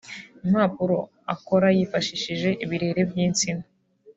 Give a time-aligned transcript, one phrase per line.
[0.47, 0.97] impapuro
[1.33, 3.63] akora yifashishije ibirere by’insina